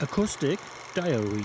Acoustic 0.00 0.60
Diary 0.94 1.44